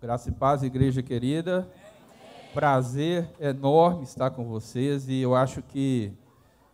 [0.00, 1.70] Graça e paz, igreja querida.
[2.54, 6.10] Prazer enorme estar com vocês e eu acho que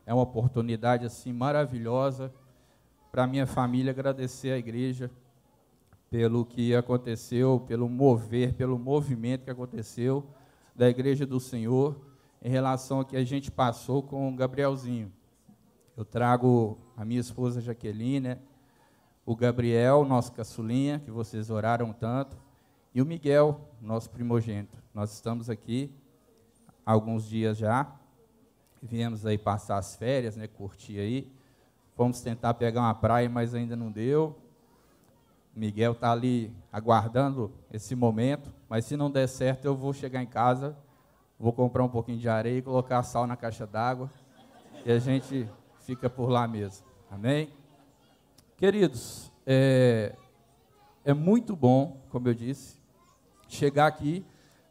[0.06, 2.32] é uma oportunidade assim maravilhosa
[3.11, 5.11] para minha família agradecer à igreja
[6.09, 10.24] pelo que aconteceu, pelo mover, pelo movimento que aconteceu
[10.72, 12.00] da igreja do Senhor
[12.40, 15.12] em relação ao que a gente passou com o Gabrielzinho.
[15.96, 18.38] Eu trago a minha esposa Jaqueline, né?
[19.24, 22.45] o Gabriel, nosso caçulinha, que vocês oraram tanto,
[22.96, 24.74] e o Miguel, nosso primogênito.
[24.95, 25.92] Nós estamos aqui
[26.87, 27.95] há alguns dias já,
[28.82, 31.30] viemos aí passar as férias, né, curtir aí.
[31.95, 34.34] Fomos tentar pegar uma praia, mas ainda não deu.
[35.54, 40.26] Miguel está ali aguardando esse momento, mas se não der certo, eu vou chegar em
[40.26, 40.74] casa,
[41.38, 44.10] vou comprar um pouquinho de areia e colocar sal na caixa d'água,
[44.87, 45.46] e a gente
[45.80, 46.87] fica por lá mesmo.
[47.10, 47.51] Amém?
[48.56, 50.16] Queridos, é,
[51.04, 52.85] é muito bom, como eu disse,
[53.48, 54.24] chegar aqui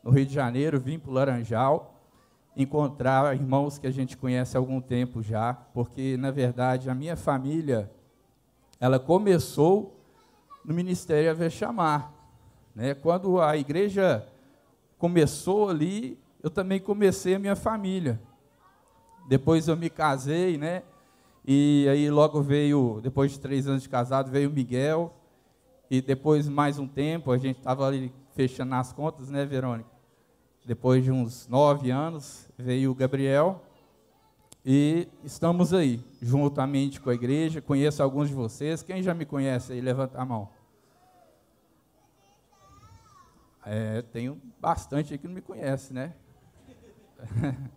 [0.04, 1.96] no Rio de Janeiro, vir para o Laranjal,
[2.56, 7.18] encontrar irmãos que a gente conhece há algum tempo já, porque, na verdade, a minha
[7.18, 7.92] família,
[8.80, 10.00] ela começou
[10.64, 12.14] no Ministério Ave Chamar.
[12.74, 12.94] Né?
[12.94, 14.28] Quando a igreja
[14.98, 18.20] começou ali, eu também comecei a minha família.
[19.28, 20.84] Depois eu me casei, né?
[21.48, 25.14] E aí logo veio, depois de três anos de casado, veio o Miguel.
[25.90, 29.90] E depois, mais um tempo, a gente estava ali fechando as contas, né, Verônica?
[30.66, 33.64] Depois de uns nove anos, veio o Gabriel.
[34.64, 37.62] E estamos aí, juntamente com a igreja.
[37.62, 38.84] Conheço alguns de vocês.
[38.84, 40.50] Quem já me conhece aí, levanta a mão.
[43.66, 46.14] É, tenho bastante aí que não me conhece, né?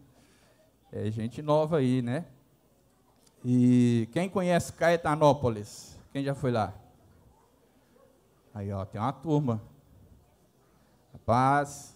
[0.90, 2.24] É gente nova aí, né?
[3.44, 5.98] E quem conhece Caetanópolis?
[6.10, 6.72] Quem já foi lá?
[8.54, 9.62] Aí, ó, tem uma turma.
[11.28, 11.94] Paz.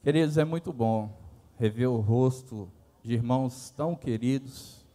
[0.00, 1.18] Queridos, é muito bom
[1.58, 2.70] rever o rosto
[3.02, 4.86] de irmãos tão queridos,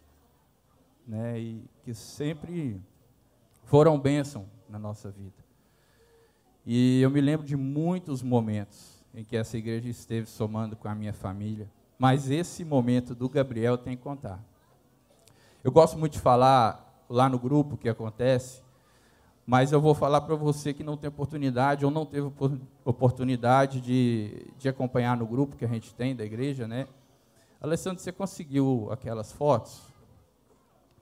[1.06, 2.82] né, e que sempre
[3.66, 5.36] foram bênção na nossa vida.
[6.66, 10.96] E eu me lembro de muitos momentos em que essa igreja esteve somando com a
[10.96, 14.42] minha família, mas esse momento do Gabriel tem que contar.
[15.62, 18.64] Eu gosto muito de falar lá no grupo que acontece,
[19.50, 22.32] mas eu vou falar para você que não tem oportunidade ou não teve
[22.86, 26.88] oportunidade de, de acompanhar no grupo que a gente tem da igreja, né?
[27.60, 29.82] Alessandro, você conseguiu aquelas fotos?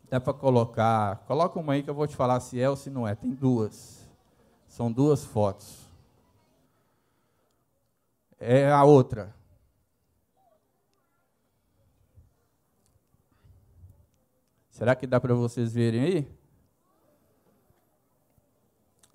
[0.09, 2.89] Dá para colocar, coloca uma aí que eu vou te falar se é ou se
[2.89, 3.15] não é.
[3.15, 4.07] Tem duas.
[4.65, 5.85] São duas fotos.
[8.39, 9.35] É a outra.
[14.69, 16.36] Será que dá para vocês verem aí?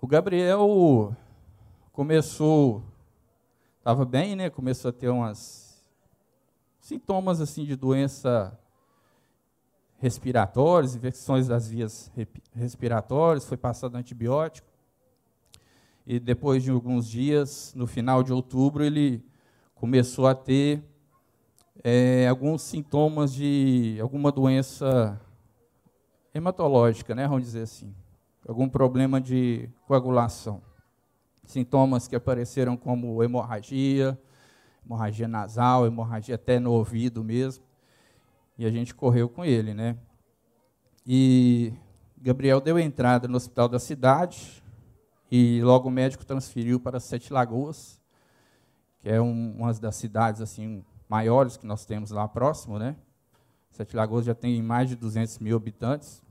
[0.04, 1.16] O Gabriel
[1.92, 2.82] começou,
[3.78, 4.50] estava bem, né?
[4.50, 5.80] Começou a ter umas
[6.80, 8.58] sintomas assim de doença
[10.00, 12.10] respiratórias, infecções das vias
[12.52, 14.66] respiratórias, foi passado antibiótico.
[16.04, 19.24] E depois de alguns dias, no final de outubro, ele
[19.76, 20.82] começou a ter
[21.84, 25.20] é, alguns sintomas de alguma doença
[26.34, 27.94] hematológica, né, vamos dizer assim,
[28.46, 30.62] algum problema de coagulação.
[31.44, 34.18] Sintomas que apareceram como hemorragia,
[34.84, 37.64] hemorragia nasal, hemorragia até no ouvido mesmo.
[38.58, 39.96] E a gente correu com ele, né?
[41.06, 41.72] E
[42.16, 44.62] Gabriel deu entrada no hospital da cidade
[45.30, 48.00] e logo o médico transferiu para Sete Lagoas,
[49.00, 52.96] que é um, uma das cidades assim maiores que nós temos lá próximo, né?
[53.70, 56.22] Sete Lagoas já tem mais de 200 mil habitantes.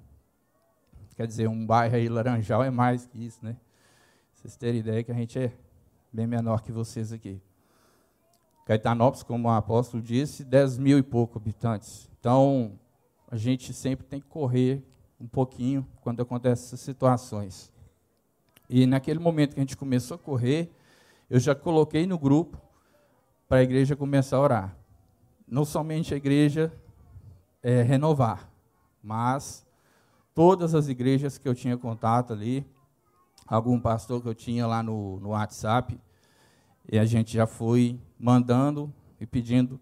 [1.21, 3.55] Quer dizer, um bairro aí, Laranjal, é mais que isso, né?
[4.33, 5.53] Vocês terem ideia que a gente é
[6.11, 7.39] bem menor que vocês aqui.
[8.65, 12.09] Caetanópolis, como o apóstolo disse, 10 mil e pouco habitantes.
[12.19, 12.71] Então,
[13.27, 14.83] a gente sempre tem que correr
[15.19, 17.71] um pouquinho quando acontecem essas situações.
[18.67, 20.71] E naquele momento que a gente começou a correr,
[21.29, 22.59] eu já coloquei no grupo
[23.47, 24.77] para a igreja começar a orar.
[25.47, 26.73] Não somente a igreja
[27.61, 28.49] é, renovar,
[29.03, 29.69] mas
[30.33, 32.65] todas as igrejas que eu tinha contato ali,
[33.47, 35.99] algum pastor que eu tinha lá no, no WhatsApp,
[36.91, 39.79] e a gente já foi mandando e pedindo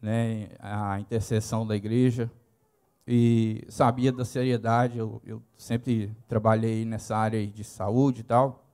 [0.00, 2.30] né, a intercessão da igreja,
[3.06, 8.64] e sabia da seriedade, eu, eu sempre trabalhei nessa área de saúde e tal,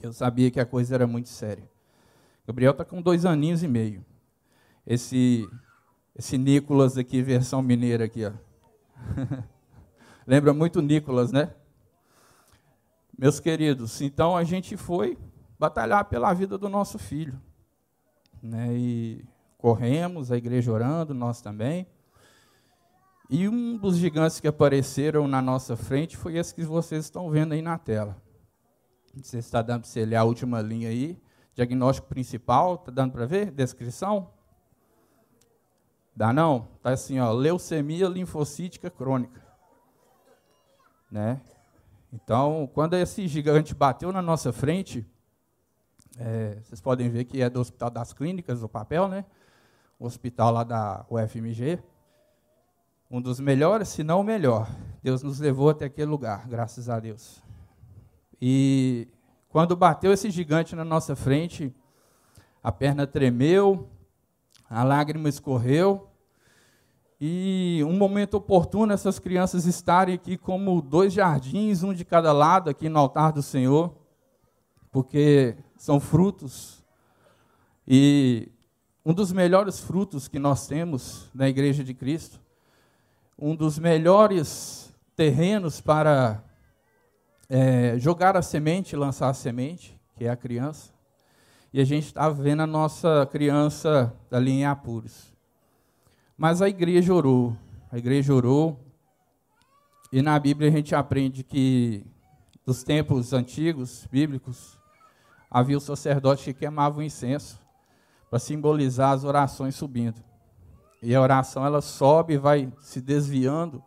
[0.00, 1.70] eu sabia que a coisa era muito séria.
[2.44, 4.04] Gabriel está com dois aninhos e meio.
[4.84, 5.48] Esse
[6.14, 8.32] esse Nicolas aqui, versão mineira aqui, ó.
[10.26, 11.54] Lembra muito Nicolas, né?
[13.16, 15.18] Meus queridos, então a gente foi,
[15.58, 17.40] batalhar pela vida do nosso filho.
[18.42, 18.72] Né?
[18.72, 19.24] E
[19.58, 21.86] corremos, a igreja orando, nós também.
[23.30, 27.52] E um dos gigantes que apareceram na nossa frente foi esse que vocês estão vendo
[27.52, 28.20] aí na tela.
[29.14, 31.20] Você está dando para você ler a última linha aí.
[31.54, 33.50] Diagnóstico principal, está dando para ver?
[33.50, 34.30] Descrição?
[36.14, 36.68] Dá não?
[36.76, 39.41] Está assim, ó, leucemia linfocítica crônica.
[41.12, 41.38] Né?
[42.10, 45.06] Então, quando esse gigante bateu na nossa frente,
[46.18, 49.26] é, vocês podem ver que é do Hospital das Clínicas, o papel, né?
[49.98, 51.78] O hospital lá da UFMG.
[53.10, 54.70] Um dos melhores, se não o melhor.
[55.02, 57.42] Deus nos levou até aquele lugar, graças a Deus.
[58.40, 59.06] E
[59.50, 61.74] quando bateu esse gigante na nossa frente,
[62.62, 63.90] a perna tremeu,
[64.68, 66.10] a lágrima escorreu,
[67.24, 72.68] e um momento oportuno essas crianças estarem aqui como dois jardins, um de cada lado
[72.68, 73.94] aqui no altar do Senhor,
[74.90, 76.84] porque são frutos.
[77.86, 78.50] E
[79.06, 82.40] um dos melhores frutos que nós temos na Igreja de Cristo,
[83.38, 86.42] um dos melhores terrenos para
[87.48, 90.92] é, jogar a semente, lançar a semente, que é a criança.
[91.72, 95.31] E a gente está vendo a nossa criança ali em apuros.
[96.36, 97.56] Mas a igreja orou,
[97.90, 98.80] a igreja orou,
[100.12, 102.04] e na Bíblia a gente aprende que
[102.64, 104.78] dos tempos antigos, bíblicos,
[105.50, 107.60] havia o sacerdote que queimava o incenso
[108.30, 110.22] para simbolizar as orações subindo.
[111.02, 113.82] E a oração ela sobe e vai se desviando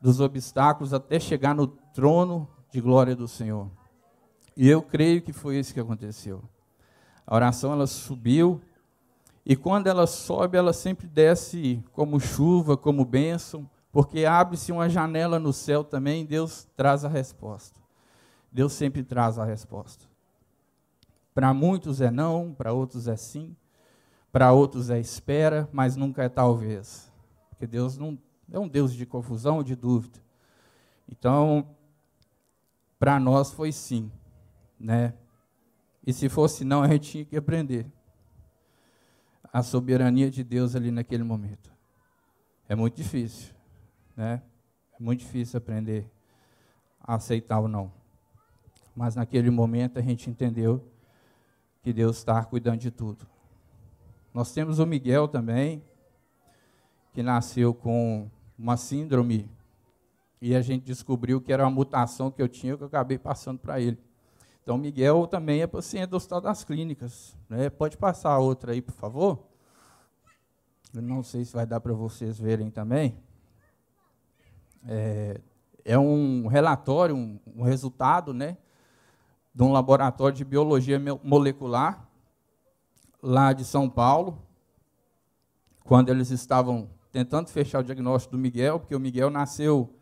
[0.00, 3.70] dos obstáculos até chegar no trono de glória do Senhor.
[4.56, 6.42] E eu creio que foi isso que aconteceu.
[7.26, 8.60] A oração ela subiu
[9.50, 15.38] e quando ela sobe, ela sempre desce como chuva, como bênção, porque abre-se uma janela
[15.38, 17.80] no céu também, Deus traz a resposta.
[18.52, 20.04] Deus sempre traz a resposta.
[21.32, 23.56] Para muitos é não, para outros é sim,
[24.30, 27.10] para outros é espera, mas nunca é talvez.
[27.48, 28.18] Porque Deus não
[28.52, 30.18] é um Deus de confusão, de dúvida.
[31.08, 31.74] Então,
[32.98, 34.12] para nós foi sim,
[34.78, 35.14] né?
[36.06, 37.90] E se fosse não, a gente tinha que aprender
[39.52, 41.70] a soberania de Deus ali naquele momento.
[42.68, 43.54] É muito difícil,
[44.16, 44.42] né?
[44.98, 46.10] É muito difícil aprender
[47.00, 47.90] a aceitar ou não.
[48.94, 50.84] Mas naquele momento a gente entendeu
[51.82, 53.26] que Deus está cuidando de tudo.
[54.34, 55.82] Nós temos o Miguel também,
[57.12, 59.48] que nasceu com uma síndrome
[60.40, 63.58] e a gente descobriu que era uma mutação que eu tinha que eu acabei passando
[63.58, 63.98] para ele.
[64.68, 67.34] Então, Miguel também é paciente do Hospital das Clínicas.
[67.48, 67.70] Né?
[67.70, 69.46] Pode passar outra aí, por favor?
[70.94, 73.16] Eu não sei se vai dar para vocês verem também.
[74.86, 75.40] É,
[75.86, 78.58] é um relatório, um, um, resultado, né,
[79.54, 82.06] de um laboratório de biologia molecular
[83.22, 84.42] lá de São Paulo,
[85.82, 89.97] quando eles estavam tentando fechar o diagnóstico do Miguel, porque o Miguel nasceu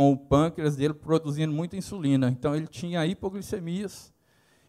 [0.00, 2.30] com o pâncreas dele produzindo muita insulina.
[2.30, 4.10] Então ele tinha hipoglicemias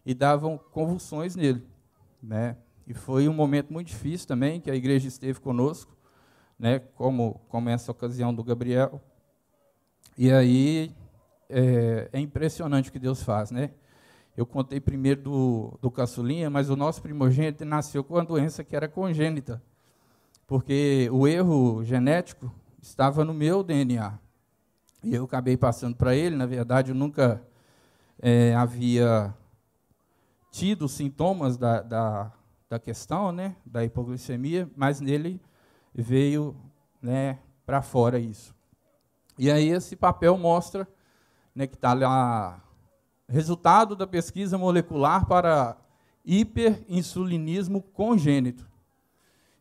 [0.04, 1.66] e davam convulsões nele,
[2.22, 2.58] né?
[2.86, 5.96] E foi um momento muito difícil também que a igreja esteve conosco,
[6.58, 6.80] né?
[6.80, 9.00] Como como essa ocasião do Gabriel.
[10.18, 10.94] E aí
[11.48, 13.70] é, é impressionante o que Deus faz, né?
[14.36, 18.76] Eu contei primeiro do, do caçulinha, mas o nosso primogênito nasceu com uma doença que
[18.76, 19.62] era congênita,
[20.46, 24.20] porque o erro genético estava no meu DNA.
[25.02, 27.42] E eu acabei passando para ele, na verdade, eu nunca
[28.20, 29.34] é, havia
[30.50, 32.32] tido sintomas da, da,
[32.70, 35.40] da, questão, né, da hipoglicemia, mas nele
[35.94, 36.54] veio
[37.00, 38.54] né, para fora isso.
[39.36, 40.86] E aí esse papel mostra
[41.54, 42.62] né, que está lá
[43.28, 45.76] resultado da pesquisa molecular para
[46.24, 48.70] hiperinsulinismo congênito.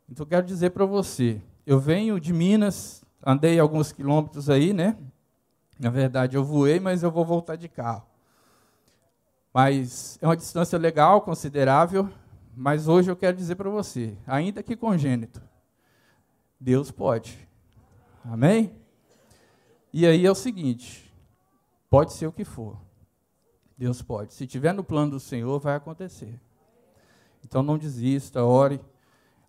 [0.10, 4.98] Então, quero dizer para você, eu venho de Minas, andei alguns quilômetros aí, né?
[5.82, 8.06] Na verdade, eu voei, mas eu vou voltar de carro.
[9.52, 12.08] Mas é uma distância legal, considerável.
[12.56, 15.42] Mas hoje eu quero dizer para você, ainda que congênito,
[16.60, 17.50] Deus pode.
[18.24, 18.76] Amém?
[19.92, 21.12] E aí é o seguinte:
[21.90, 22.78] pode ser o que for.
[23.76, 24.36] Deus pode.
[24.36, 26.40] Se tiver no plano do Senhor, vai acontecer.
[27.44, 28.80] Então não desista, ore.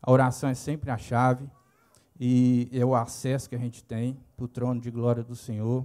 [0.01, 1.47] A oração é sempre a chave
[2.19, 5.85] e é o acesso que a gente tem para o trono de glória do Senhor.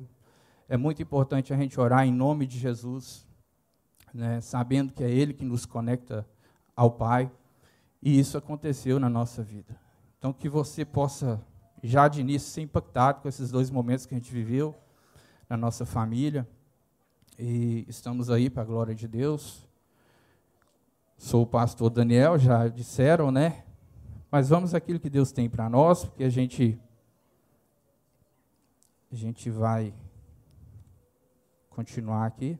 [0.70, 3.26] É muito importante a gente orar em nome de Jesus,
[4.14, 6.28] né, sabendo que é Ele que nos conecta
[6.76, 7.32] ao Pai,
[8.02, 9.80] e isso aconteceu na nossa vida.
[10.18, 11.42] Então, que você possa,
[11.82, 14.76] já de início, ser impactado com esses dois momentos que a gente viveu
[15.50, 16.46] na nossa família,
[17.40, 19.66] e estamos aí para a glória de Deus.
[21.18, 23.64] Sou o pastor Daniel, já disseram, né?
[24.30, 26.78] Mas vamos àquilo que Deus tem para nós, porque a gente
[29.10, 29.94] a gente vai
[31.78, 32.58] continuar aqui.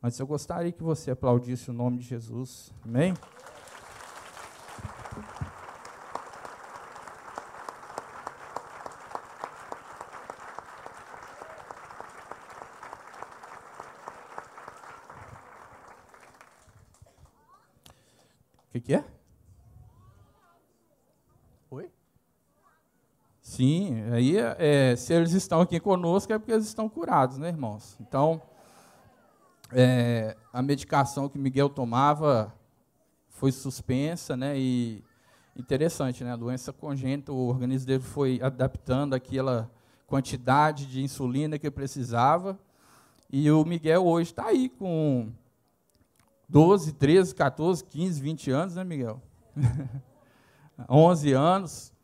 [0.00, 2.72] Mas eu gostaria que você aplaudisse o nome de Jesus.
[2.82, 3.12] Amém?
[18.64, 19.17] O que, que é?
[23.58, 27.96] Sim, aí é, se eles estão aqui conosco é porque eles estão curados, né, irmãos?
[28.00, 28.40] Então,
[29.72, 32.54] é, a medicação que Miguel tomava
[33.30, 34.56] foi suspensa, né?
[34.56, 35.02] E
[35.56, 36.34] interessante, né?
[36.34, 39.68] A doença congênita, o organismo dele foi adaptando aquela
[40.06, 42.56] quantidade de insulina que precisava.
[43.28, 45.32] E o Miguel hoje está aí com
[46.48, 49.20] 12, 13, 14, 15, 20 anos, né, Miguel?
[50.88, 51.97] 11 anos.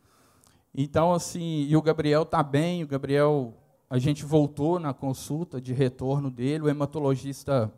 [0.75, 3.55] Então, assim, e o Gabriel está bem, o Gabriel,
[3.89, 7.73] a gente voltou na consulta de retorno dele, o hematologista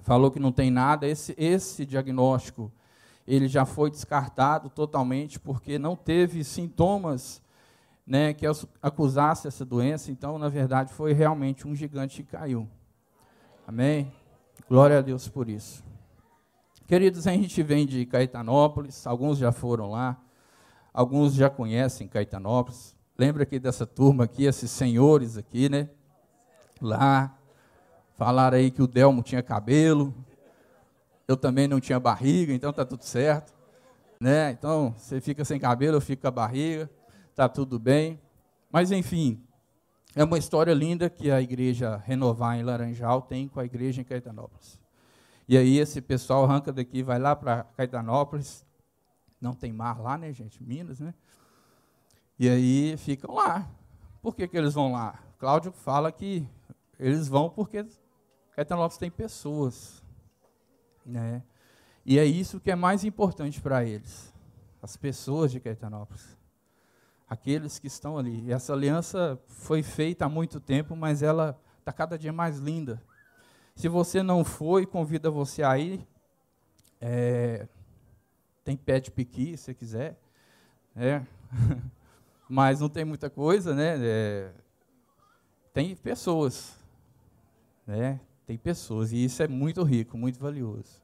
[0.00, 2.72] falou que não tem nada, esse, esse diagnóstico,
[3.26, 7.42] ele já foi descartado totalmente, porque não teve sintomas
[8.06, 8.46] né, que
[8.80, 12.66] acusasse essa doença, então, na verdade, foi realmente um gigante que caiu.
[13.66, 14.10] Amém?
[14.68, 15.84] Glória a Deus por isso.
[16.86, 20.16] Queridos, a gente vem de Caetanópolis, alguns já foram lá,
[20.96, 22.96] alguns já conhecem Caetanópolis.
[23.18, 25.90] Lembra aqui dessa turma aqui, esses senhores aqui, né?
[26.80, 27.38] Lá,
[28.16, 30.14] falaram aí que o Delmo tinha cabelo,
[31.28, 33.54] eu também não tinha barriga, então tá tudo certo.
[34.18, 34.50] Né?
[34.50, 36.90] Então, você fica sem cabelo, eu fico com a barriga,
[37.34, 38.18] tá tudo bem.
[38.72, 39.42] Mas, enfim,
[40.14, 44.04] é uma história linda que a igreja Renovar em Laranjal tem com a igreja em
[44.04, 44.78] Caetanópolis.
[45.46, 48.65] E aí esse pessoal arranca daqui, vai lá para Caetanópolis.
[49.40, 50.62] Não tem mar lá, né, gente?
[50.62, 51.14] Minas, né?
[52.38, 53.68] E aí ficam lá.
[54.22, 55.18] Por que, que eles vão lá?
[55.38, 56.48] Cláudio fala que
[56.98, 57.86] eles vão porque
[58.54, 60.02] Caetanópolis tem pessoas.
[61.04, 61.42] Né?
[62.04, 64.32] E é isso que é mais importante para eles.
[64.82, 66.36] As pessoas de Caetanópolis
[67.28, 68.44] aqueles que estão ali.
[68.44, 73.02] E essa aliança foi feita há muito tempo, mas ela está cada dia mais linda.
[73.74, 76.06] Se você não foi, convida você a ir.
[77.00, 77.68] É,
[78.66, 80.18] tem de piqui, se quiser.
[80.96, 81.22] É.
[82.50, 83.94] mas não tem muita coisa, né?
[84.00, 84.50] É,
[85.72, 86.76] tem pessoas.
[87.86, 88.18] Né?
[88.44, 89.12] Tem pessoas.
[89.12, 91.00] E isso é muito rico, muito valioso.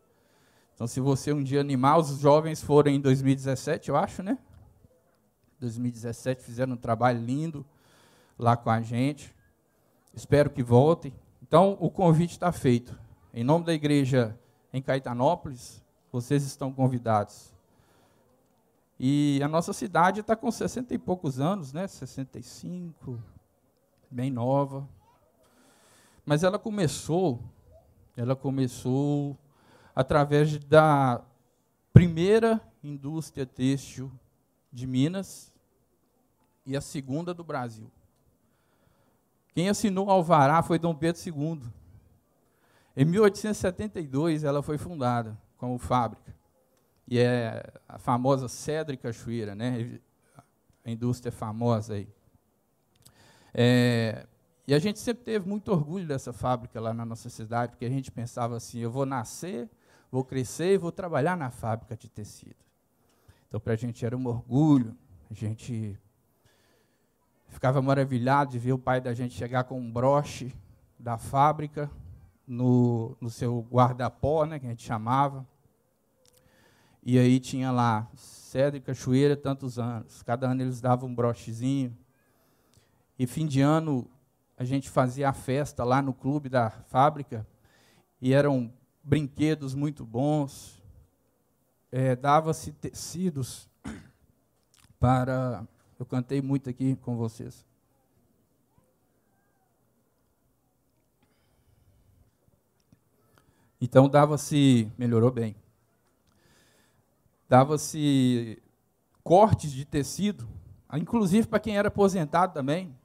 [0.75, 4.37] Então, se você um dia animar, os jovens forem em 2017, eu acho, né?
[5.61, 7.65] 2017 fizeram um trabalho lindo
[8.37, 9.33] lá com a gente.
[10.13, 11.15] Espero que voltem.
[11.41, 12.99] Então, o convite está feito.
[13.33, 14.37] Em nome da igreja
[14.73, 17.52] em Caetanópolis, vocês estão convidados.
[19.05, 21.89] E a nossa cidade está com 60 e poucos anos, né?
[21.89, 23.21] 65,
[24.09, 24.89] bem nova.
[26.25, 27.43] Mas ela começou,
[28.17, 29.37] ela começou
[29.93, 31.21] através da
[31.93, 34.09] primeira indústria têxtil
[34.73, 35.53] de Minas,
[36.65, 37.91] e a segunda do Brasil.
[39.53, 41.61] Quem assinou o alvará foi Dom Pedro II.
[42.97, 46.33] Em 1872 ela foi fundada como fábrica.
[47.09, 50.01] E é a famosa Cedra e Cachoeira, né?
[50.85, 52.09] A indústria famosa aí.
[53.55, 54.27] É,
[54.67, 57.91] e a gente sempre teve muito orgulho dessa fábrica lá na nossa cidade, porque a
[57.91, 59.69] gente pensava assim: eu vou nascer,
[60.11, 62.57] vou crescer e vou trabalhar na fábrica de tecido.
[63.49, 64.97] Então, para a gente era um orgulho,
[65.31, 65.99] a gente
[67.49, 70.55] ficava maravilhado de ver o pai da gente chegar com um broche
[70.99, 71.91] da fábrica
[72.47, 75.47] no, no seu guarda-pó, né, que a gente chamava.
[77.05, 80.23] E aí tinha lá, Cedro e Cachoeira, tantos anos.
[80.23, 81.97] Cada ano eles davam um brochezinho.
[83.19, 84.09] E fim de ano
[84.57, 87.45] a gente fazia a festa lá no clube da fábrica.
[88.21, 90.81] E eram brinquedos muito bons.
[91.91, 93.69] É, Dava-se tecidos
[95.01, 95.67] para
[95.99, 97.65] eu cantei muito aqui com vocês.
[103.81, 105.62] Então dava-se, melhorou bem.
[107.53, 108.63] Dava-se
[109.23, 110.49] cortes de tecido,
[110.95, 112.97] inclusive para quem era aposentado também.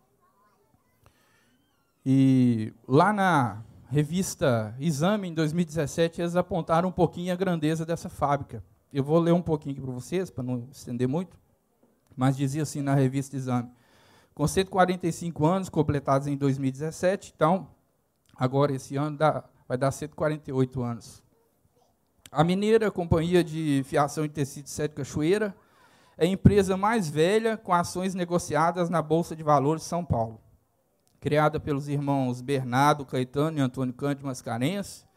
[2.05, 8.63] E lá na revista Exame, em 2017, eles apontaram um pouquinho a grandeza dessa fábrica.
[8.93, 11.37] Eu vou ler um pouquinho aqui para vocês, para não estender muito
[12.15, 13.69] mas dizia assim na revista Exame.
[14.33, 17.67] Com 145 anos completados em 2017, então,
[18.33, 21.26] agora esse ano dá, vai dar 148 anos.
[22.29, 25.55] A Mineira Companhia de Fiação e Tecido Sete Cachoeira
[26.17, 30.41] é a empresa mais velha com ações negociadas na Bolsa de Valores de São Paulo.
[31.21, 35.07] Criada pelos irmãos Bernardo Caetano e Antônio Cândido Mascarenhas,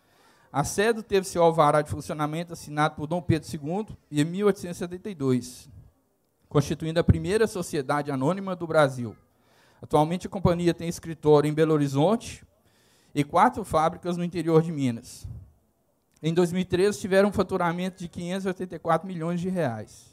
[0.52, 5.68] a sede teve seu alvará de funcionamento assinado por Dom Pedro II em 1872,
[6.48, 9.16] constituindo a primeira sociedade anônima do Brasil.
[9.82, 12.44] Atualmente a companhia tem escritório em Belo Horizonte
[13.12, 15.26] e quatro fábricas no interior de Minas.
[16.22, 20.10] Em 2013 tiveram um faturamento de 584 milhões de reais.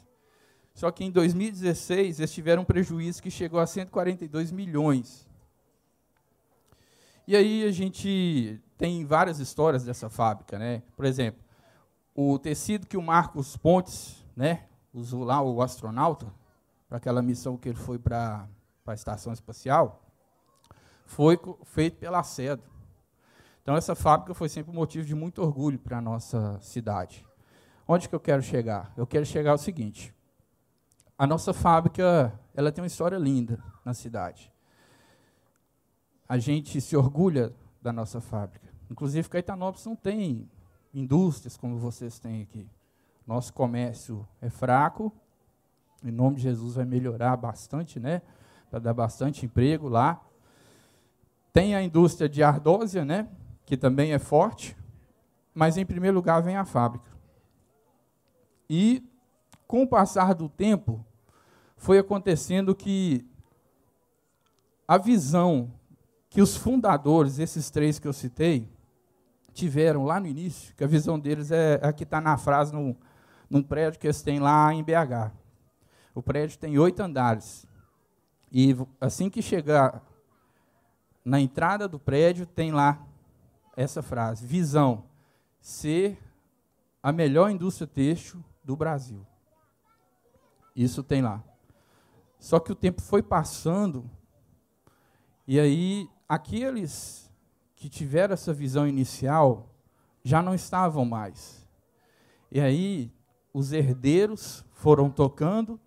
[0.74, 5.28] Só que em 2016 eles tiveram um prejuízo que chegou a 142 milhões.
[7.26, 10.82] E aí a gente tem várias histórias dessa fábrica, né?
[10.96, 11.42] Por exemplo,
[12.14, 16.32] o tecido que o Marcos Pontes, né, usou lá o astronauta
[16.88, 18.48] para aquela missão que ele foi para
[18.86, 20.02] a estação espacial,
[21.04, 22.62] foi feito pela Cedo.
[23.68, 27.22] Então, essa fábrica foi sempre um motivo de muito orgulho para a nossa cidade.
[27.86, 28.94] Onde que eu quero chegar?
[28.96, 30.14] Eu quero chegar ao seguinte.
[31.18, 34.50] A nossa fábrica ela tem uma história linda na cidade.
[36.26, 38.66] A gente se orgulha da nossa fábrica.
[38.90, 40.50] Inclusive, Caetanópolis não tem
[40.94, 42.66] indústrias como vocês têm aqui.
[43.26, 45.12] Nosso comércio é fraco.
[46.02, 48.22] Em nome de Jesus vai melhorar bastante, né?
[48.70, 50.24] Para dar bastante emprego lá.
[51.52, 53.28] Tem a indústria de ardósia, né?
[53.68, 54.74] Que também é forte,
[55.54, 57.10] mas em primeiro lugar vem a fábrica.
[58.66, 59.06] E
[59.66, 61.04] com o passar do tempo,
[61.76, 63.28] foi acontecendo que
[64.86, 65.70] a visão
[66.30, 68.66] que os fundadores, esses três que eu citei,
[69.52, 72.96] tiveram lá no início, que a visão deles é a que está na frase no,
[73.50, 75.30] num prédio que eles têm lá em BH.
[76.14, 77.66] O prédio tem oito andares.
[78.50, 80.02] E assim que chegar
[81.22, 83.07] na entrada do prédio, tem lá
[83.78, 85.04] essa frase: visão,
[85.60, 86.18] ser
[87.00, 89.24] a melhor indústria têxtil do Brasil.
[90.74, 91.44] Isso tem lá.
[92.40, 94.10] Só que o tempo foi passando,
[95.46, 97.32] e aí aqueles
[97.76, 99.72] que tiveram essa visão inicial
[100.24, 101.64] já não estavam mais.
[102.50, 103.12] E aí
[103.54, 105.80] os herdeiros foram tocando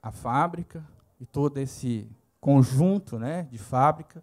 [0.00, 0.86] a fábrica
[1.18, 2.08] e todo esse
[2.40, 4.22] conjunto né, de fábrica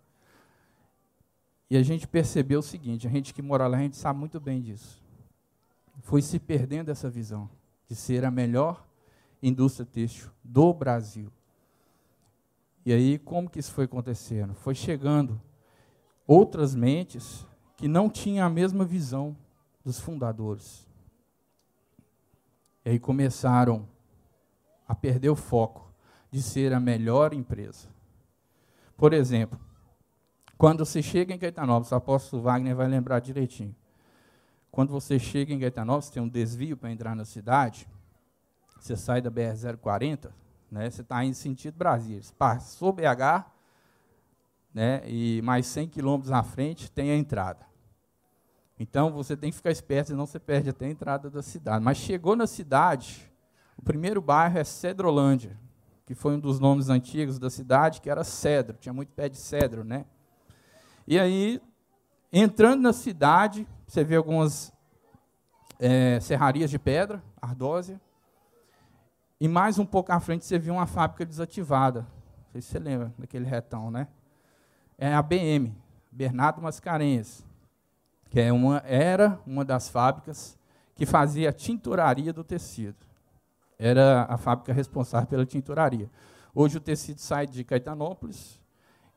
[1.69, 4.39] e a gente percebeu o seguinte: a gente que mora lá, a gente sabe muito
[4.39, 5.02] bem disso.
[6.02, 7.49] Foi se perdendo essa visão
[7.88, 8.86] de ser a melhor
[9.41, 11.32] indústria têxtil do Brasil.
[12.86, 14.54] E aí, como que isso foi acontecendo?
[14.54, 15.39] Foi chegando
[16.28, 17.45] outras mentes
[17.78, 19.36] que não tinham a mesma visão
[19.84, 20.88] dos fundadores.
[22.86, 23.88] E aí começaram
[24.88, 25.91] a perder o foco
[26.30, 27.88] de ser a melhor empresa.
[28.97, 29.60] Por exemplo,
[30.58, 33.76] quando você chega em Caetanópolis, o apóstolo Wagner vai lembrar direitinho.
[34.72, 37.88] Quando você chega em Caetanópolis, tem um desvio para entrar na cidade,
[38.80, 40.32] você sai da BR-040,
[40.72, 42.22] né, você está indo sentido Brasília.
[42.38, 43.46] Passou BH,
[44.74, 47.66] né, e mais 100 quilômetros à frente tem a entrada.
[48.80, 51.84] Então você tem que ficar esperto, senão você perde até a entrada da cidade.
[51.84, 53.32] Mas chegou na cidade,
[53.78, 55.58] o primeiro bairro é Cedrolândia,
[56.06, 59.38] que foi um dos nomes antigos da cidade, que era cedro, tinha muito pé de
[59.38, 60.06] cedro, né?
[61.06, 61.62] E aí,
[62.32, 64.72] entrando na cidade, você vê algumas
[65.78, 68.00] é, serrarias de pedra, ardósia.
[69.39, 72.02] E mais um pouco à frente você vê uma fábrica desativada.
[72.02, 74.08] Não sei se você lembra daquele retão, né?
[74.98, 75.76] É a BM,
[76.10, 77.46] Bernardo Mascarenhas,
[78.30, 80.58] que é uma, era uma das fábricas
[80.96, 82.96] que fazia a tinturaria do tecido.
[83.78, 86.10] Era a fábrica responsável pela tinturaria.
[86.56, 88.62] Hoje o tecido sai de Caetanópolis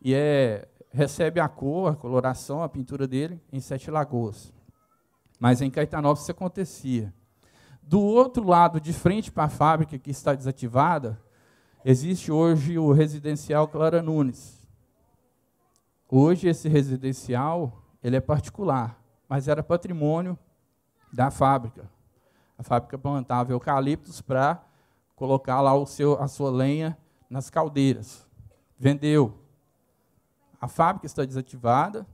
[0.03, 4.50] e é recebe a cor, a coloração, a pintura dele em Sete Lagoas.
[5.38, 7.12] Mas em Caetanópolis isso acontecia.
[7.82, 11.22] Do outro lado, de frente para a fábrica que está desativada,
[11.85, 14.66] existe hoje o residencial Clara Nunes.
[16.11, 20.38] Hoje esse residencial ele é particular, mas era patrimônio
[21.12, 21.90] da fábrica.
[22.56, 24.64] A fábrica plantava eucaliptos para
[25.14, 26.96] colocar lá o seu, a sua lenha
[27.28, 28.26] nas caldeiras.
[28.78, 29.45] Vendeu,
[30.66, 32.05] a fábrica está desativada,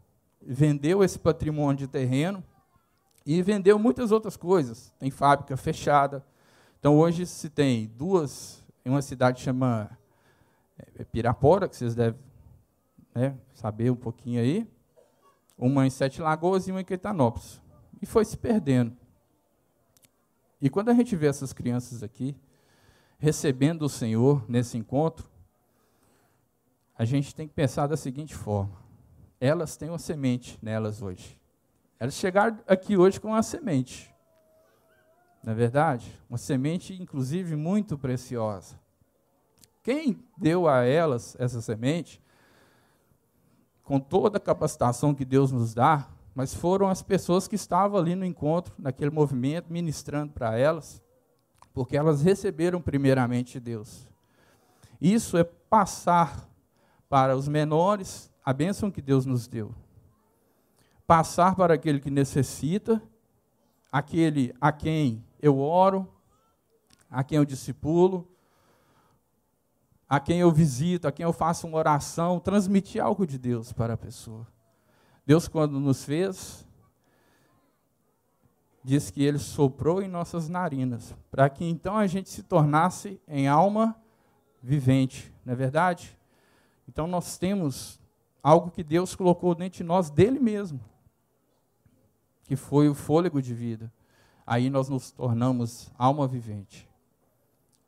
[0.41, 2.45] vendeu esse patrimônio de terreno
[3.25, 4.93] e vendeu muitas outras coisas.
[4.99, 6.23] Tem fábrica fechada.
[6.79, 9.91] Então hoje se tem duas em uma cidade que chama
[10.99, 12.21] é, Pirapora, que vocês devem
[13.15, 14.69] né, saber um pouquinho aí.
[15.57, 17.59] Uma em Sete Lagoas e uma em Quetanópolis.
[18.03, 18.95] E foi se perdendo.
[20.61, 22.37] E quando a gente vê essas crianças aqui
[23.19, 25.32] recebendo o Senhor nesse encontro,
[26.97, 28.77] a gente tem que pensar da seguinte forma:
[29.41, 31.41] elas têm uma semente nelas hoje.
[31.99, 34.13] Elas chegaram aqui hoje com uma semente.
[35.43, 36.13] Não é verdade?
[36.29, 38.81] Uma semente, inclusive, muito preciosa.
[39.83, 42.23] Quem deu a elas essa semente,
[43.83, 48.15] com toda a capacitação que Deus nos dá, mas foram as pessoas que estavam ali
[48.15, 51.03] no encontro, naquele movimento, ministrando para elas,
[51.75, 54.09] porque elas receberam primeiramente Deus.
[55.01, 56.49] Isso é passar
[57.13, 59.75] para os menores a bênção que Deus nos deu.
[61.07, 63.03] Passar para aquele que necessita,
[63.93, 66.11] aquele a quem eu oro,
[67.11, 68.27] a quem eu discipulo,
[70.09, 73.93] a quem eu visito, a quem eu faço uma oração, transmitir algo de Deus para
[73.93, 74.47] a pessoa.
[75.27, 76.67] Deus, quando nos fez,
[78.83, 83.49] diz que Ele soprou em nossas narinas, para que então a gente se tornasse em
[83.49, 83.95] alma
[84.63, 86.22] vivente, não é verdade?
[86.89, 88.01] Então nós temos
[88.43, 90.81] algo que Deus colocou dentro de nós dele mesmo,
[92.45, 93.93] que foi o fôlego de vida.
[94.47, 96.89] Aí nós nos tornamos alma vivente.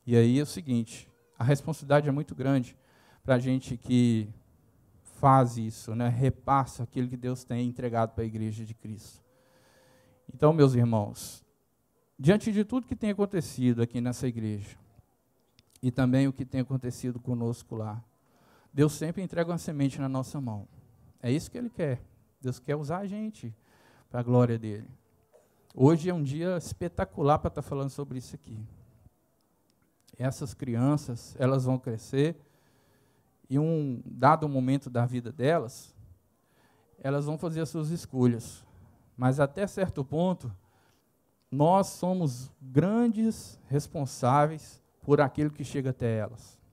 [0.06, 2.76] E aí é o seguinte: a responsabilidade é muito grande
[3.24, 4.28] para a gente que
[5.02, 6.08] faz isso, né?
[6.08, 9.24] repassa aquilo que Deus tem entregado para a igreja de Cristo.
[10.32, 11.44] Então, meus irmãos,
[12.18, 14.76] diante de tudo que tem acontecido aqui nessa igreja,
[15.82, 18.02] e também o que tem acontecido conosco lá,
[18.74, 20.66] Deus sempre entrega uma semente na nossa mão.
[21.22, 22.02] É isso que Ele quer.
[22.40, 23.54] Deus quer usar a gente
[24.10, 24.88] para a glória dele.
[25.72, 28.58] Hoje é um dia espetacular para estar tá falando sobre isso aqui.
[30.18, 32.36] Essas crianças, elas vão crescer
[33.48, 35.94] e um dado momento da vida delas,
[36.98, 38.64] elas vão fazer as suas escolhas.
[39.16, 40.52] Mas até certo ponto,
[41.48, 46.63] nós somos grandes responsáveis por aquilo que chega até elas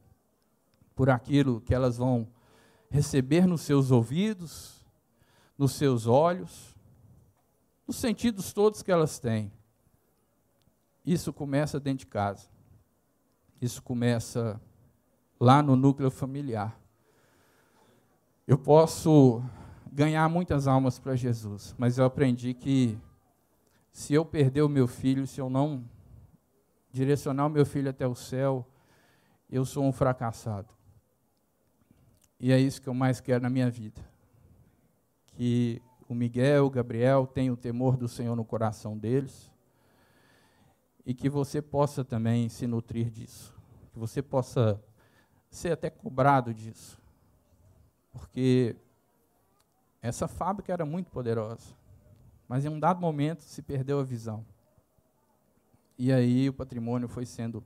[1.02, 2.28] por aquilo que elas vão
[2.88, 4.86] receber nos seus ouvidos,
[5.58, 6.76] nos seus olhos,
[7.88, 9.52] nos sentidos todos que elas têm.
[11.04, 12.48] Isso começa dentro de casa.
[13.60, 14.62] Isso começa
[15.40, 16.80] lá no núcleo familiar.
[18.46, 19.44] Eu posso
[19.92, 22.96] ganhar muitas almas para Jesus, mas eu aprendi que
[23.92, 25.84] se eu perder o meu filho, se eu não
[26.92, 28.64] direcionar o meu filho até o céu,
[29.50, 30.80] eu sou um fracassado.
[32.44, 34.02] E é isso que eu mais quero na minha vida.
[35.28, 39.52] Que o Miguel, o Gabriel tenham o temor do Senhor no coração deles.
[41.06, 43.56] E que você possa também se nutrir disso.
[43.94, 44.84] Que você possa
[45.52, 47.00] ser até cobrado disso.
[48.12, 48.76] Porque
[50.02, 51.76] essa fábrica era muito poderosa.
[52.48, 54.44] Mas em um dado momento se perdeu a visão.
[55.96, 57.64] E aí o patrimônio foi sendo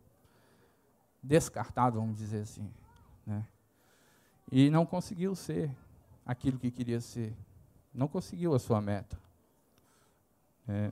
[1.24, 2.70] descartado, vamos dizer assim.
[3.26, 3.48] Né?
[4.52, 5.72] E não conseguiu ser
[6.26, 7.34] aquilo que queria ser.
[7.94, 9.18] Não conseguiu a sua meta.
[10.68, 10.92] É,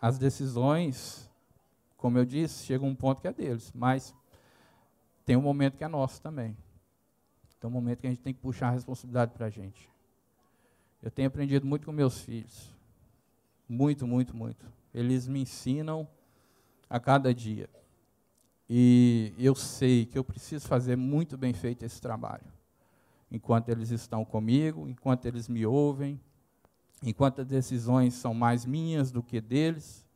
[0.00, 1.30] as decisões,
[1.96, 4.14] como eu disse, chega um ponto que é deles, mas
[5.24, 6.56] tem um momento que é nosso também.
[7.60, 9.88] Tem um momento que a gente tem que puxar a responsabilidade para a gente.
[11.02, 12.74] Eu tenho aprendido muito com meus filhos.
[13.68, 14.66] Muito, muito, muito.
[14.92, 16.08] Eles me ensinam
[16.88, 17.68] a cada dia.
[18.72, 22.44] E eu sei que eu preciso fazer muito bem feito esse trabalho.
[23.28, 26.20] Enquanto eles estão comigo, enquanto eles me ouvem,
[27.02, 30.06] enquanto as decisões são mais minhas do que deles,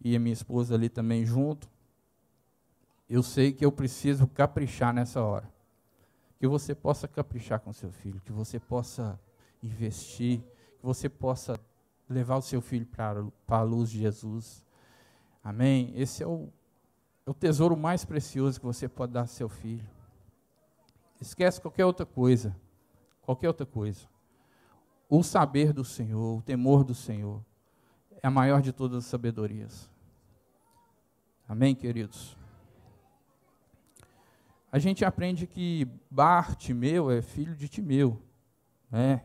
[0.00, 1.70] e a minha esposa ali também junto,
[3.08, 5.48] eu sei que eu preciso caprichar nessa hora.
[6.40, 9.16] Que você possa caprichar com seu filho, que você possa
[9.62, 11.60] investir, que você possa
[12.08, 14.64] levar o seu filho para, a luz de Jesus.
[15.44, 15.92] Amém?
[15.94, 16.48] Esse é o
[17.26, 19.88] é o tesouro mais precioso que você pode dar ao seu filho.
[21.20, 22.56] Esquece qualquer outra coisa.
[23.22, 24.08] Qualquer outra coisa.
[25.08, 27.44] O saber do Senhor, o temor do Senhor,
[28.22, 29.90] é a maior de todas as sabedorias.
[31.48, 32.36] Amém, queridos?
[34.72, 38.22] A gente aprende que Bartimeu é filho de Timeu,
[38.88, 39.24] né?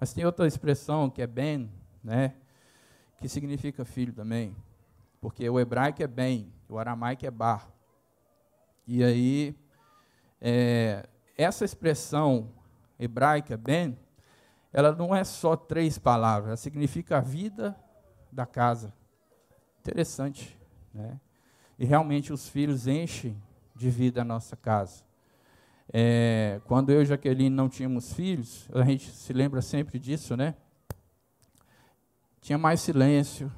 [0.00, 1.70] Mas tem outra expressão que é Ben,
[2.02, 2.34] né?
[3.18, 4.54] Que significa filho também.
[5.20, 7.68] Porque o hebraico é bem, o aramaico é bar.
[8.86, 9.54] E aí,
[10.40, 12.50] é, essa expressão
[12.98, 13.98] hebraica, ben,
[14.72, 17.76] ela não é só três palavras, ela significa a vida
[18.30, 18.92] da casa.
[19.80, 20.58] Interessante,
[20.92, 21.18] né?
[21.78, 23.40] E realmente os filhos enchem
[23.74, 25.04] de vida a nossa casa.
[25.90, 30.54] É, quando eu e Jaqueline não tínhamos filhos, a gente se lembra sempre disso, né?
[32.40, 33.50] Tinha mais silêncio,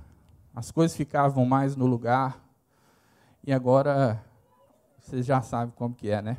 [0.55, 2.41] as coisas ficavam mais no lugar.
[3.43, 4.23] E agora
[4.99, 6.39] vocês já sabem como que é, né?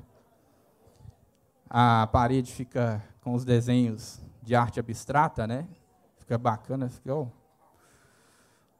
[1.70, 5.68] A parede fica com os desenhos de arte abstrata, né?
[6.18, 7.28] Fica bacana, fica, ó.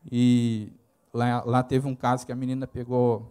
[0.10, 0.72] E
[1.14, 3.28] lá, lá teve um caso que a menina pegou.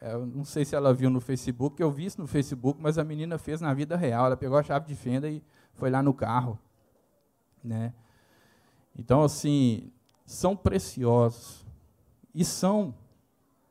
[0.00, 2.98] É, eu não sei se ela viu no Facebook, eu vi isso no Facebook, mas
[2.98, 4.26] a menina fez na vida real.
[4.26, 5.42] Ela pegou a chave de fenda e
[5.74, 6.58] foi lá no carro.
[7.62, 7.92] Né?
[8.96, 9.92] Então, assim,
[10.24, 11.66] são preciosos.
[12.34, 12.94] E são,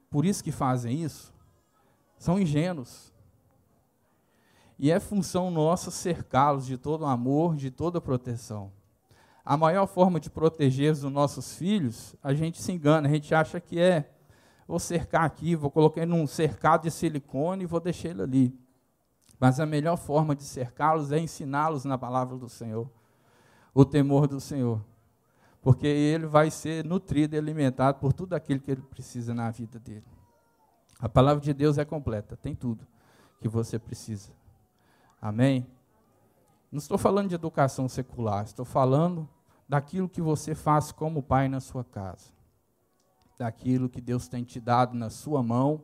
[0.10, 1.34] por isso que fazem isso,
[2.18, 3.14] são ingênuos.
[4.80, 8.72] E é função nossa cercá-los de todo amor, de toda proteção.
[9.44, 13.60] A maior forma de proteger os nossos filhos, a gente se engana, a gente acha
[13.60, 14.12] que é
[14.68, 18.60] vou cercar aqui, vou colocar ele num cercado de silicone e vou deixar ele ali.
[19.40, 22.90] Mas a melhor forma de cercá-los é ensiná-los na palavra do Senhor,
[23.74, 24.84] o temor do Senhor.
[25.62, 29.80] Porque ele vai ser nutrido e alimentado por tudo aquilo que ele precisa na vida
[29.80, 30.06] dele.
[31.00, 32.88] A palavra de Deus é completa, tem tudo
[33.40, 34.32] que você precisa.
[35.22, 35.68] Amém?
[36.72, 39.28] Não estou falando de educação secular, estou falando
[39.68, 42.32] daquilo que você faz como pai na sua casa.
[43.38, 45.84] Daquilo que Deus tem te dado na sua mão.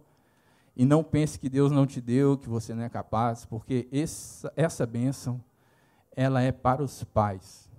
[0.75, 4.51] E não pense que Deus não te deu, que você não é capaz, porque essa,
[4.55, 5.43] essa bênção,
[6.15, 7.69] ela é para os pais.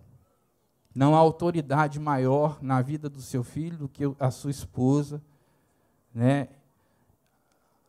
[0.95, 5.21] Não há autoridade maior na vida do seu filho do que a sua esposa,
[6.15, 6.49] né?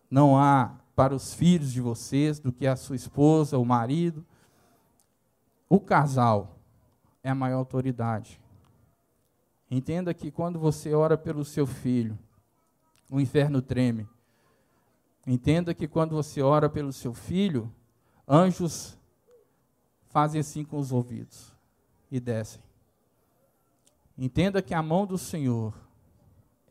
[0.09, 4.25] Não há para os filhos de vocês do que a sua esposa, o marido.
[5.69, 6.57] O casal
[7.23, 8.41] é a maior autoridade.
[9.69, 12.17] Entenda que quando você ora pelo seu filho,
[13.09, 14.07] o inferno treme.
[15.27, 17.71] Entenda que quando você ora pelo seu filho,
[18.27, 18.97] anjos
[20.09, 21.53] fazem assim com os ouvidos
[22.11, 22.64] e descem.
[24.17, 25.73] Entenda que a mão do Senhor,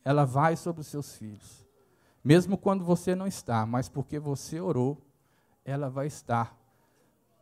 [0.05, 1.65] ela vai sobre os seus filhos.
[2.23, 5.01] Mesmo quando você não está, mas porque você orou,
[5.65, 6.59] ela vai estar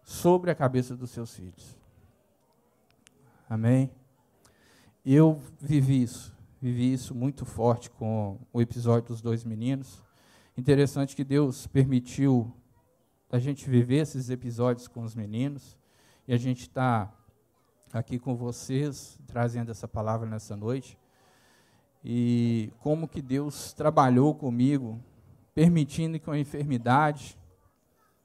[0.02, 1.78] sobre a cabeça dos seus filhos.
[3.48, 3.90] Amém?
[5.04, 10.02] Eu vivi isso, vivi isso muito forte com o episódio dos dois meninos.
[10.56, 12.52] Interessante que Deus permitiu
[13.30, 15.78] a gente viver esses episódios com os meninos
[16.26, 17.12] e a gente está
[17.92, 20.98] aqui com vocês trazendo essa palavra nessa noite
[22.02, 24.98] e como que Deus trabalhou comigo,
[25.54, 27.38] permitindo que a enfermidade,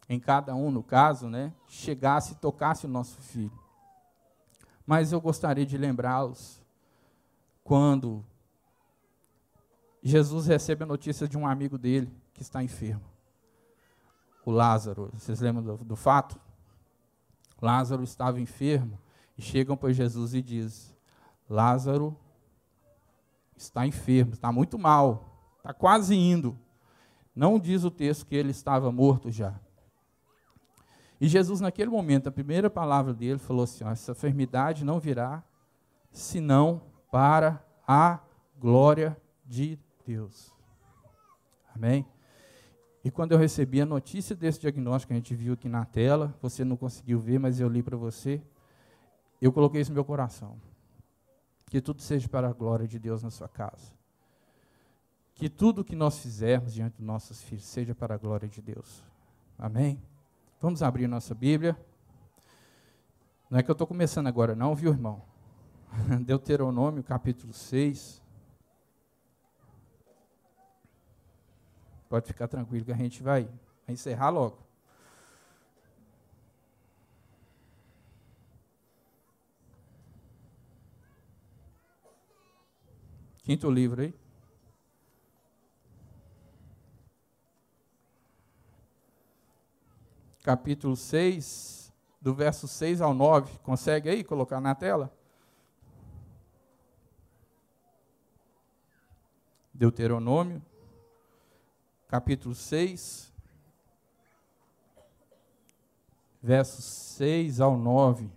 [0.10, 3.52] em cada um no caso, né, chegasse e tocasse o nosso filho.
[4.86, 6.64] Mas eu gostaria de lembrá-los
[7.64, 8.26] quando
[10.02, 13.04] Jesus recebe a notícia de um amigo dele que está enfermo,
[14.46, 15.12] o Lázaro.
[15.14, 16.40] Vocês lembram do, do fato?
[17.62, 18.98] Lázaro estava enfermo
[19.38, 20.96] e chegam para Jesus e diz:
[21.50, 22.18] Lázaro
[23.56, 26.58] está enfermo, está muito mal, está quase indo.
[27.36, 29.60] Não diz o texto que ele estava morto já.
[31.20, 35.44] E Jesus, naquele momento, a primeira palavra dele falou assim: ó, essa enfermidade não virá
[36.12, 38.20] senão para a
[38.60, 40.54] glória de Deus.
[41.76, 42.06] Amém?
[43.04, 46.36] E quando eu recebi a notícia desse diagnóstico que a gente viu aqui na tela,
[46.42, 48.42] você não conseguiu ver, mas eu li para você,
[49.42, 50.60] eu coloquei isso no meu coração.
[51.68, 53.92] Que tudo seja para a glória de Deus na sua casa.
[55.36, 59.04] Que tudo que nós fizermos diante dos nossos filhos seja para a glória de Deus.
[59.58, 60.02] Amém?
[60.60, 61.78] Vamos abrir nossa Bíblia.
[63.50, 65.22] Não é que eu estou começando agora, não, viu, irmão?
[66.26, 68.22] Deuteronômio, capítulo 6.
[72.10, 73.50] Pode ficar tranquilo que a gente vai
[73.88, 74.67] encerrar logo.
[83.48, 84.14] Quinto livro aí.
[90.44, 93.58] Capítulo 6, do verso 6 ao 9.
[93.60, 95.18] Consegue aí colocar na tela?
[99.74, 100.62] Deuteronômio,
[102.10, 103.34] capítulo 6,
[106.44, 108.30] versos 6 ao 9.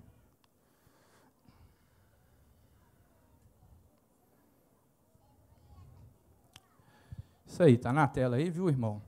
[7.50, 9.02] Isso aí, está na tela aí, viu, irmão?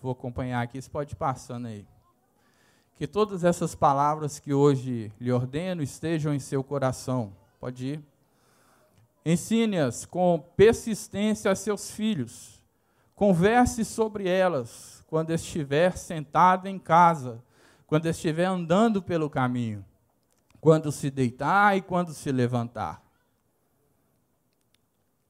[0.00, 1.86] Vou acompanhar aqui, você pode ir passando aí.
[2.96, 7.36] Que todas essas palavras que hoje lhe ordeno estejam em seu coração.
[7.60, 8.04] Pode ir.
[9.22, 12.64] Ensine-as com persistência a seus filhos.
[13.14, 17.44] Converse sobre elas quando estiver sentado em casa,
[17.86, 19.84] quando estiver andando pelo caminho,
[20.58, 23.02] quando se deitar e quando se levantar.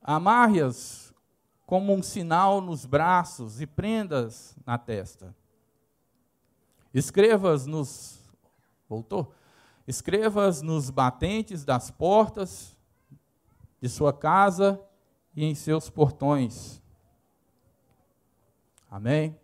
[0.00, 1.07] Amarre-as
[1.68, 5.36] como um sinal nos braços e prendas na testa.
[6.94, 8.18] Escrevas nos
[8.88, 9.34] voltou.
[9.86, 12.74] Escreva-as nos batentes das portas
[13.82, 14.80] de sua casa
[15.36, 16.80] e em seus portões.
[18.90, 19.38] Amém?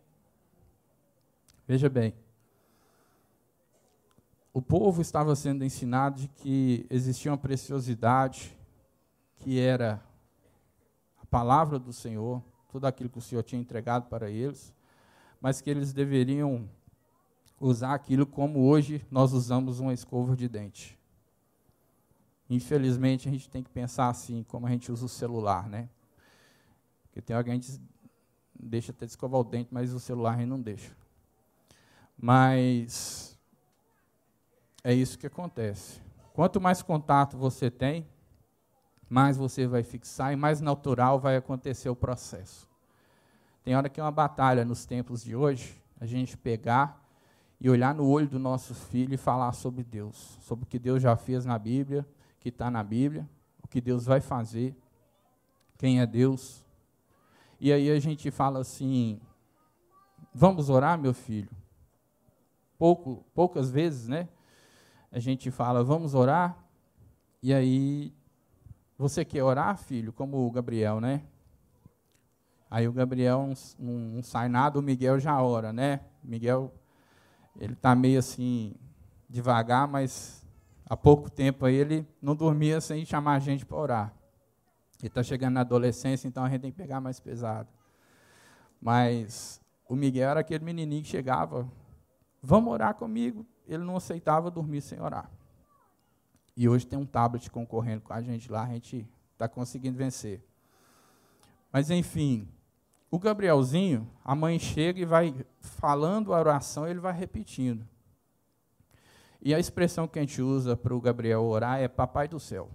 [1.69, 2.15] Veja bem.
[4.51, 8.59] O povo estava sendo ensinado de que existia uma preciosidade
[9.37, 10.03] que era
[11.35, 14.73] palavra do Senhor, tudo aquilo que o Senhor tinha entregado para eles,
[15.41, 16.71] mas que eles deveriam
[17.61, 20.97] usar aquilo como hoje nós usamos uma escova de dente.
[22.49, 25.89] Infelizmente, a gente tem que pensar assim, como a gente usa o celular, né?
[27.03, 27.81] Porque tem alguém que
[28.55, 30.97] deixa até de escovar o dente, mas o celular a gente não deixa.
[32.17, 33.37] Mas
[34.85, 36.01] é isso que acontece.
[36.33, 38.07] Quanto mais contato você tem,
[39.09, 42.69] mais você vai fixar e mais natural vai acontecer o processo.
[43.63, 47.03] Tem hora que é uma batalha nos tempos de hoje, a gente pegar
[47.61, 51.03] e olhar no olho do nosso filho e falar sobre Deus, sobre o que Deus
[51.03, 52.07] já fez na Bíblia,
[52.39, 53.29] que está na Bíblia,
[53.63, 54.77] o que Deus vai fazer,
[55.79, 56.63] quem é Deus.
[57.59, 59.19] E aí a gente fala assim:
[60.35, 61.51] vamos orar, meu filho?
[62.77, 64.29] Pouco, poucas vezes, né?
[65.11, 66.59] A gente fala, vamos orar,
[67.41, 68.13] e aí
[68.97, 70.13] você quer orar, filho?
[70.13, 71.23] Como o Gabriel, né?
[72.71, 76.01] Aí o Gabriel não, não, não sai nada, o Miguel já ora, né?
[76.23, 76.73] Miguel,
[77.59, 78.75] ele está meio assim,
[79.29, 80.45] devagar, mas
[80.85, 84.15] há pouco tempo aí ele não dormia sem chamar a gente para orar.
[84.99, 87.69] Ele está chegando na adolescência, então a gente tem que pegar mais pesado.
[88.81, 91.69] Mas o Miguel era aquele menininho que chegava,
[92.43, 93.47] vamos orar comigo.
[93.67, 95.31] Ele não aceitava dormir sem orar.
[96.57, 100.41] E hoje tem um tablet concorrendo com a gente lá, a gente está conseguindo vencer.
[101.73, 102.49] Mas enfim,
[103.11, 107.87] o Gabrielzinho, a mãe chega e vai falando a oração, ele vai repetindo.
[109.41, 112.71] E a expressão que a gente usa para o Gabriel orar é Papai do céu.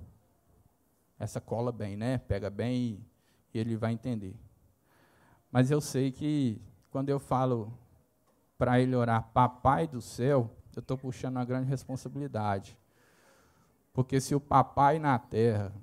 [1.17, 2.19] Essa cola bem, né?
[2.19, 3.03] Pega bem
[3.53, 4.35] e, ele vai entender.
[5.51, 6.61] Mas eu sei que
[6.91, 7.73] quando eu falo
[8.57, 12.77] para ele orar Papai do céu, eu estou puxando uma grande responsabilidade.
[13.99, 15.73] Porque se o papai na terra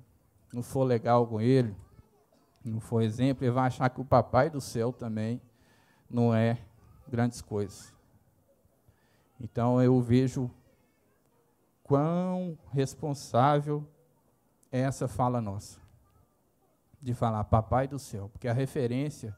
[0.51, 1.77] não for legal com ele,
[2.65, 5.39] não for exemplo, ele vai achar que o papai do céu também
[6.09, 6.57] não é
[7.07, 7.93] grandes coisas.
[9.39, 10.49] Então eu vejo
[11.83, 13.87] quão responsável
[14.71, 15.79] é essa fala nossa.
[16.99, 19.37] De falar papai do céu, porque a referência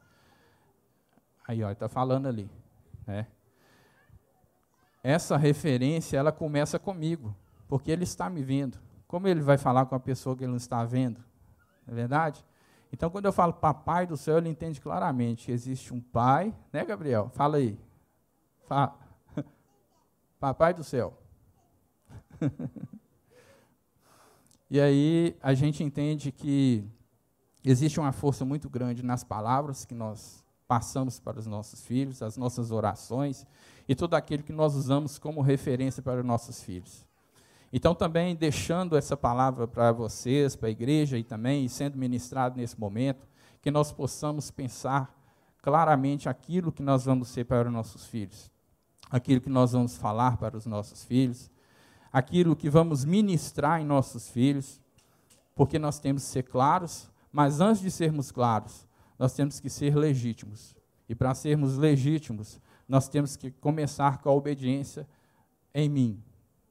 [1.46, 2.50] aí ó, está falando ali,
[3.06, 3.28] né?
[5.04, 7.36] Essa referência ela começa comigo
[7.70, 8.80] porque ele está me vendo.
[9.08, 11.24] Como ele vai falar com a pessoa que ele não está vendo?
[11.86, 12.44] Não é verdade?
[12.92, 17.30] Então, quando eu falo papai do céu, ele entende claramente existe um pai, né, Gabriel?
[17.30, 17.80] Fala aí.
[18.66, 18.98] Fala.
[20.40, 21.16] Papai do céu.
[24.70, 26.84] e aí a gente entende que
[27.64, 32.38] existe uma força muito grande nas palavras que nós passamos para os nossos filhos, as
[32.38, 33.46] nossas orações
[33.88, 37.09] e tudo aquilo que nós usamos como referência para os nossos filhos.
[37.72, 42.80] Então, também deixando essa palavra para vocês, para a igreja e também sendo ministrado nesse
[42.80, 43.28] momento,
[43.62, 45.16] que nós possamos pensar
[45.62, 48.52] claramente aquilo que nós vamos ser para os nossos filhos,
[49.10, 51.52] aquilo que nós vamos falar para os nossos filhos,
[52.12, 54.82] aquilo que vamos ministrar em nossos filhos,
[55.54, 59.96] porque nós temos que ser claros, mas antes de sermos claros, nós temos que ser
[59.96, 60.76] legítimos.
[61.08, 65.08] E para sermos legítimos, nós temos que começar com a obediência
[65.74, 66.24] em mim,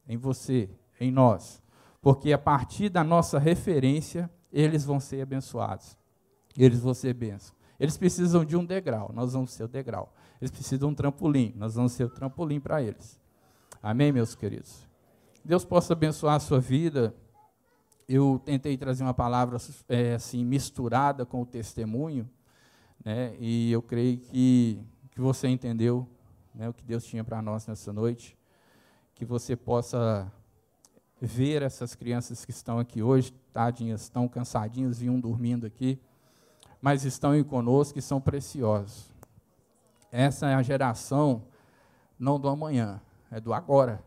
[0.08, 1.62] em você, em nós,
[2.00, 5.96] porque a partir da nossa referência, eles vão ser abençoados.
[6.56, 7.56] Eles vão ser bênçãos.
[7.78, 10.12] Eles precisam de um degrau, nós vamos ser o degrau.
[10.40, 13.18] Eles precisam de um trampolim, nós vamos ser o trampolim para eles.
[13.82, 14.86] Amém, meus queridos?
[15.44, 17.14] Deus possa abençoar a sua vida.
[18.08, 19.58] Eu tentei trazer uma palavra
[19.88, 22.28] é, assim misturada com o testemunho,
[23.04, 23.36] né?
[23.38, 24.82] E eu creio que
[25.18, 26.08] que você entendeu,
[26.54, 28.38] né, o que Deus tinha para nós nessa noite,
[29.16, 30.32] que você possa
[31.20, 36.00] ver essas crianças que estão aqui hoje, tadinhas, estão cansadinhos, vinham dormindo aqui,
[36.80, 39.12] mas estão aí conosco e são preciosos.
[40.10, 41.42] Essa é a geração
[42.18, 43.00] não do amanhã,
[43.30, 44.02] é do agora.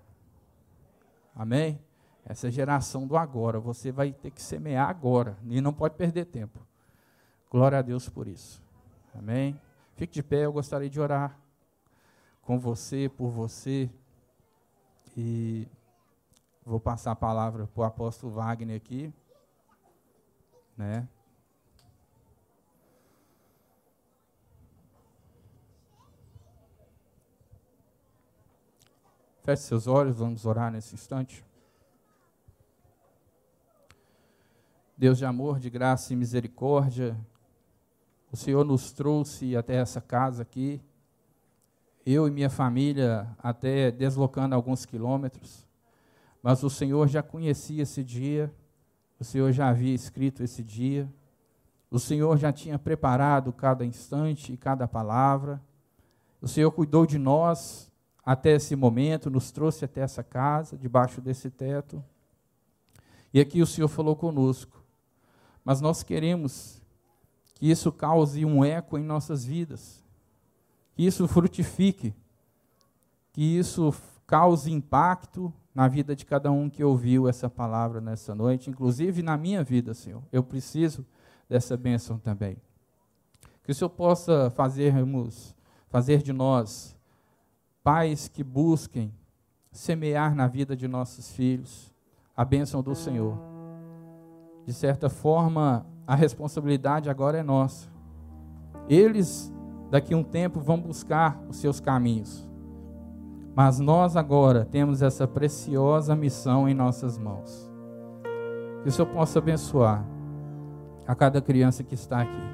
[1.36, 1.80] Amém?
[2.26, 3.60] Essa é a geração do agora.
[3.60, 6.60] Você vai ter que semear agora e não pode perder tempo.
[7.50, 8.64] Glória a Deus por isso.
[9.14, 9.60] Amém?
[9.96, 11.38] Fique de pé, eu gostaria de orar
[12.42, 13.90] com você, por você.
[15.16, 15.68] E
[16.72, 19.14] Vou passar a palavra para o apóstolo Wagner aqui.
[20.78, 21.06] Né?
[29.44, 31.44] Feche seus olhos, vamos orar nesse instante.
[34.96, 37.20] Deus de amor, de graça e misericórdia,
[38.32, 40.82] o Senhor nos trouxe até essa casa aqui,
[42.06, 45.70] eu e minha família, até deslocando alguns quilômetros
[46.42, 48.54] mas o Senhor já conhecia esse dia,
[49.20, 51.08] o Senhor já havia escrito esse dia,
[51.90, 55.62] o Senhor já tinha preparado cada instante e cada palavra,
[56.42, 57.92] o Senhor cuidou de nós
[58.26, 62.04] até esse momento, nos trouxe até essa casa, debaixo desse teto,
[63.34, 64.84] e aqui o Senhor falou conosco,
[65.64, 66.82] mas nós queremos
[67.54, 70.04] que isso cause um eco em nossas vidas,
[70.96, 72.14] que isso frutifique,
[73.32, 73.94] que isso
[74.26, 79.38] cause impacto na vida de cada um que ouviu essa palavra nessa noite, inclusive na
[79.38, 80.22] minha vida, Senhor.
[80.32, 81.06] Eu preciso
[81.48, 82.58] dessa bênção também.
[83.64, 85.56] Que o Senhor possa fazermos,
[85.90, 86.96] fazer de nós
[87.84, 89.14] pais que busquem
[89.72, 91.92] semear na vida de nossos filhos
[92.36, 93.38] a bênção do Senhor.
[94.66, 97.90] De certa forma, a responsabilidade agora é nossa.
[98.90, 99.52] Eles,
[99.90, 102.51] daqui a um tempo, vão buscar os seus caminhos.
[103.56, 107.70] Mas nós agora temos essa preciosa missão em nossas mãos.
[108.82, 110.06] Que o Senhor possa abençoar
[111.06, 112.52] a cada criança que está aqui.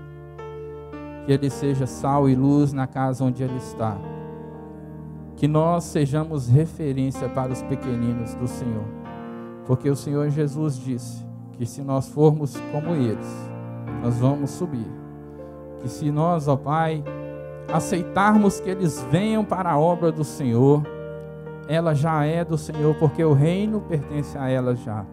[1.25, 3.97] Que ele seja sal e luz na casa onde ele está.
[5.35, 8.85] Que nós sejamos referência para os pequeninos do Senhor.
[9.65, 11.27] Porque o Senhor Jesus disse:
[11.57, 13.49] que se nós formos como eles,
[14.03, 14.87] nós vamos subir.
[15.81, 17.03] Que se nós, ó Pai,
[17.71, 20.83] aceitarmos que eles venham para a obra do Senhor,
[21.67, 25.05] ela já é do Senhor, porque o reino pertence a ela já.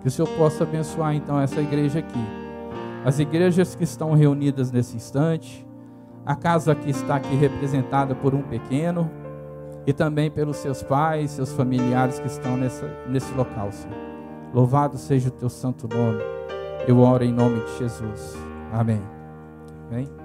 [0.00, 2.24] Que o Senhor possa abençoar então essa igreja aqui.
[3.04, 5.66] As igrejas que estão reunidas nesse instante,
[6.24, 9.10] a casa que está aqui representada por um pequeno,
[9.86, 13.96] e também pelos seus pais, seus familiares que estão nessa, nesse local, Senhor.
[14.54, 16.22] Louvado seja o teu santo nome.
[16.86, 18.36] Eu oro em nome de Jesus.
[18.72, 19.02] Amém.
[19.90, 20.21] Amém.